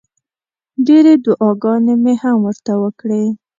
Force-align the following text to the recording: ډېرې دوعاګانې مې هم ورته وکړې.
ډېرې 0.85 1.13
دوعاګانې 1.25 1.95
مې 2.03 2.13
هم 2.21 2.37
ورته 2.45 2.73
وکړې. 2.83 3.23